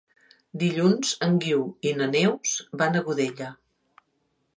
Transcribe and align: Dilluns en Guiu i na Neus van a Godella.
Dilluns 0.61 1.11
en 1.27 1.35
Guiu 1.43 1.61
i 1.89 1.91
na 1.99 2.07
Neus 2.15 2.55
van 2.83 2.97
a 2.97 3.03
Godella. 3.11 3.51